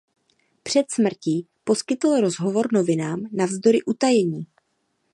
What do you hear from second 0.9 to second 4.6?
smrtí poskytl rozhovor novinám navzdory utajení.